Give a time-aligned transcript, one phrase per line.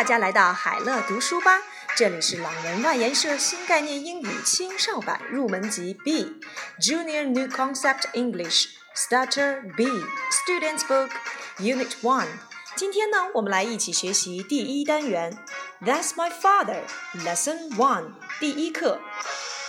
[0.00, 1.60] 大家来到海乐读书吧，
[1.96, 6.40] 这里是朗文外研社新概念英语青少版入门级 B
[6.80, 11.10] Junior New Concept English Starter B Students Book
[11.58, 12.28] Unit One。
[12.76, 15.36] 今天呢，我们来一起学习第一单元
[15.82, 16.82] That's My Father
[17.14, 19.00] Lesson One 第一课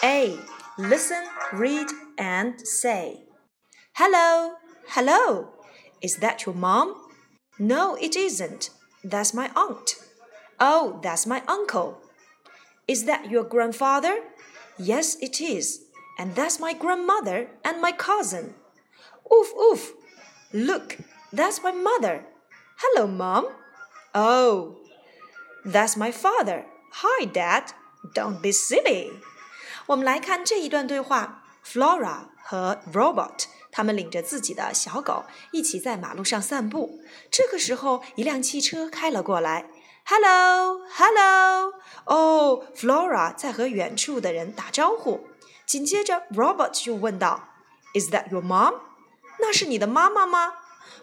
[0.01, 0.37] A
[0.77, 3.27] Listen, read and say
[3.95, 4.53] Hello,
[4.87, 5.49] hello.
[6.01, 6.95] Is that your mom?
[7.57, 8.69] No, it isn't.
[9.03, 9.95] That's my aunt.
[10.59, 11.97] Oh, that's my uncle.
[12.87, 14.21] Is that your grandfather?
[14.77, 15.81] Yes, it is.
[16.19, 18.53] And that's my grandmother and my cousin.
[19.31, 19.93] Oof, oof.
[20.53, 20.97] Look,
[21.31, 22.25] that's my mother.
[22.77, 23.47] Hello, Mom.
[24.13, 24.77] Oh,
[25.65, 26.65] that's my father.
[26.91, 27.71] Hi, Dad.
[28.13, 29.11] Don't be silly.
[29.87, 36.99] 我们来看这一段对话：Flora 和 Robert 他们领着自己的小狗一起在马路上散步。
[37.31, 39.67] 这个时候，一辆汽车开了过来。
[40.05, 41.73] Hello，Hello，
[42.05, 45.27] 哦，Flora 在和远处的人打招呼。
[45.65, 47.39] 紧接着，Robert 就问道：“
[47.93, 48.75] Is that your mom？
[49.39, 50.53] 那是你的妈妈吗？”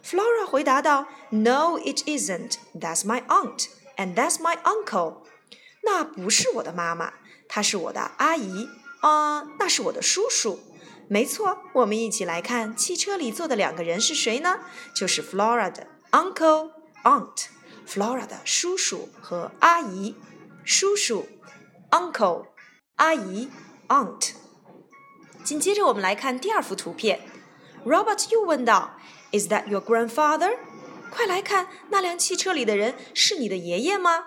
[0.05, 2.57] Flora 回答道：“No，it isn't.
[2.79, 5.23] That's my aunt, and that's my uncle。
[5.83, 7.15] 那不是我的妈妈，
[7.49, 8.69] 她是我的阿姨
[9.01, 10.61] 啊，那是我的叔叔。”
[11.11, 14.61] 没错，我们一起来看汽车里坐的两个人是谁呢？
[14.95, 16.73] 就是 Flora 的 uncle
[17.88, 20.16] Flora 的叔叔和阿姨，
[20.64, 21.28] 叔叔
[21.92, 22.48] uncle，
[22.96, 23.50] 阿姨
[23.88, 24.32] aunt。
[25.44, 27.22] 紧接着我们来看第二幅图片
[27.86, 28.98] ，Robert 又问道
[29.32, 30.58] ：“Is that your grandfather？”
[31.12, 34.26] 快来看，那辆汽车里的人是你的爷爷吗？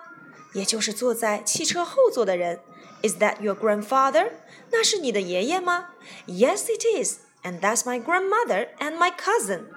[0.53, 2.61] 也就是坐在汽车后座的人。
[3.03, 4.31] Is that your grandfather？
[4.71, 5.89] 那是你的爷爷吗
[6.27, 7.26] ？Yes, it is.
[7.47, 9.67] And that's my grandmother and my cousin.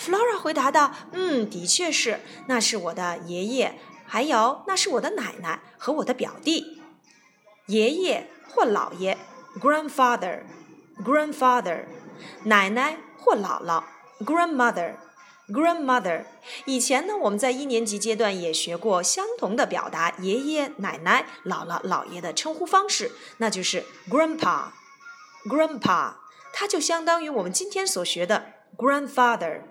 [0.00, 6.82] Flora 回答道：“嗯，的确是，那是我的爷爷，还有那是我的奶奶和我的表弟。
[7.66, 9.16] 爷爷或姥爷
[9.60, 11.84] ，grandfather，grandfather，
[12.42, 13.84] 奶奶或姥姥
[14.24, 14.94] ，grandmother。”
[15.50, 16.24] grandmother。
[16.64, 24.66] 以前呢，我们在一年级阶段也学过相同的表达爷爷奶奶、姥姥姥爷的称呼方式，那就是 grandpa。
[25.46, 26.12] grandpa，
[26.52, 28.46] 它就相当于我们今天所学的
[28.76, 29.62] grandfather。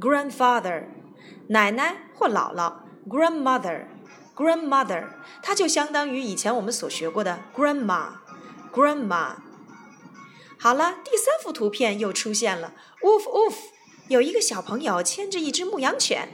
[0.00, 0.84] grandfather，
[1.48, 2.74] 奶奶或姥姥
[3.08, 3.86] grandmother。
[4.34, 5.08] grandmother，
[5.42, 8.12] 它就相当于以前我们所学过的 grandma。
[8.72, 9.36] grandma。
[10.58, 12.72] 好了，第三幅图片又出现了
[13.02, 13.54] ，woof woof。
[14.08, 16.28] 有一个小朋友牵着一只牧羊犬。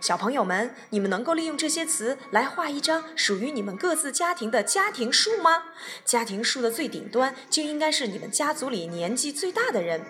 [0.00, 5.64] 小朋友们你们能够利用这些词来画一张属于你们各自家庭的家庭树吗？
[6.04, 10.02] 家庭树的最顶端就应该是你们家族里年纪最大的人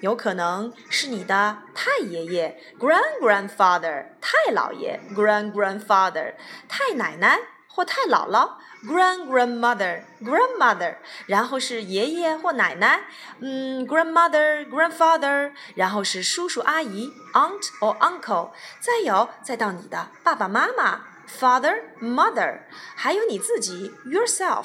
[0.00, 6.34] 有可能是你的太爷爷 grand grandfather 太姥爷 grand grandfather
[6.68, 7.38] 太奶奶
[7.74, 8.52] 或太姥姥。
[8.84, 10.96] grand grandmother grandmother，
[11.26, 13.04] 然后是爷爷或奶奶，
[13.38, 22.62] 嗯，grandmother grandfather，然后是叔叔阿姨 aunt or uncle，再有再到你的爸爸妈妈 father mother，
[22.96, 24.64] 还有你自己 yourself。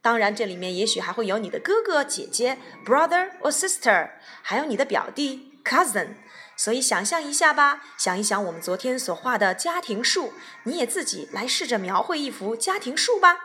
[0.00, 4.10] 当然，这里面也许还会有你的哥哥姐姐 brother or sister，
[4.42, 6.14] 还有你的表弟 cousin。
[6.56, 10.32] 所以想象一下吧，想一想我们昨天所画的家庭树，
[10.64, 13.38] 你也自己来试着描绘一幅家庭树吧。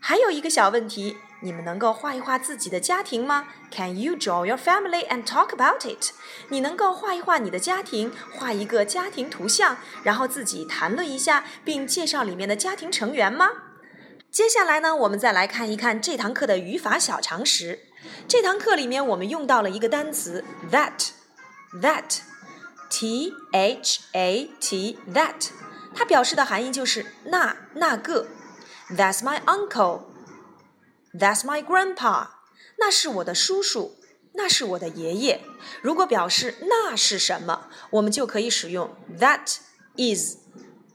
[0.00, 6.12] 还有一个小问题，你们能够画一画自己的家庭吗？Can you draw your family and talk about it？
[6.48, 13.50] 你能够画一画你的家庭，画一个家庭图像，然后自己谈论一下，并介绍里面的家庭成员吗？
[14.30, 17.80] 接下来呢，我们再来看一看这堂课的语法小常识。
[18.26, 21.10] 这堂课里面我们用到了一个单词 that
[21.81, 25.49] that，that，t h a t，that，
[25.93, 28.27] 它表示的含义就是那那个。
[28.89, 32.27] That's my uncle。That's my grandpa。
[32.77, 33.95] 那是我的叔叔，
[34.33, 35.41] 那是我的爷爷。
[35.81, 39.57] 如果表示那是什么，我们就可以使用 that
[39.97, 40.37] is，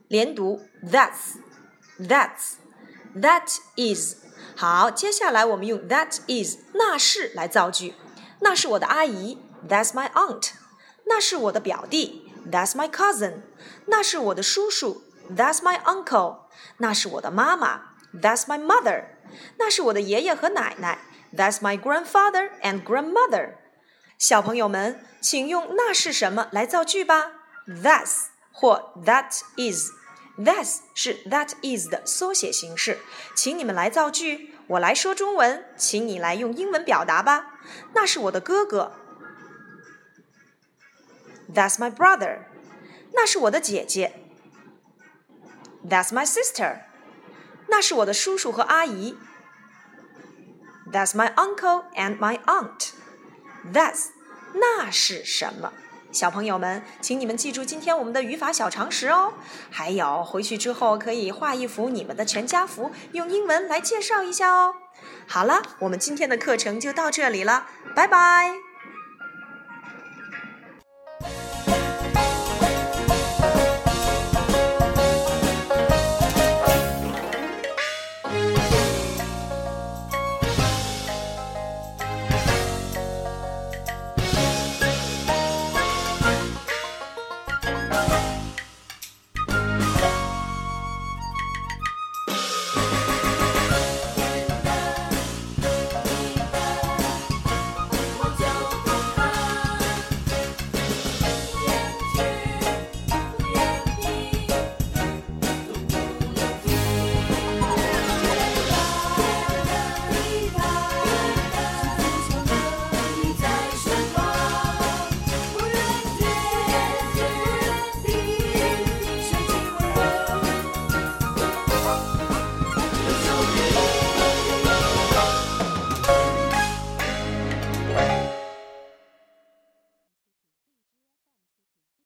[0.07, 4.15] 连读 that's，that's。That is
[4.55, 7.95] 好，接下来我们用 that is 那是来造句。
[8.39, 10.51] 那是我的阿姨，That's my aunt。
[11.06, 13.42] 那是我的表弟，That's my cousin。
[13.86, 16.40] 那是我的叔叔，That's my uncle。
[16.78, 19.04] 那是我的妈妈，That's my mother。
[19.58, 20.98] 那是我的爷爷和奶奶
[21.34, 23.54] ，That's my grandfather and grandmother。
[24.18, 27.32] 小朋友们，请用那是什么来造句吧
[27.66, 29.90] ，That's 或 That is。
[30.38, 32.98] That's 是 that is 的缩写形式，
[33.34, 37.54] 请你们来造句，我来说中文，请你来用英文表达吧。
[37.94, 38.92] 那是我的哥哥
[41.52, 42.38] ，That's my brother。
[43.12, 44.14] 那是我的姐姐
[45.88, 46.80] ，That's my sister。
[47.68, 49.16] 那是我的叔叔和阿姨
[50.92, 52.90] ，That's my uncle and my aunt。
[53.72, 54.06] That's
[54.54, 55.72] 那是什么？
[56.12, 59.34] 小朋友们，请你们记住今天我们的语法小常识哦。
[59.70, 64.74] 还有，回去之后可以画一幅你们的全家福，用英文来介绍一下哦。
[65.26, 68.65] 好了，我们今天的课程就到这里了，拜拜。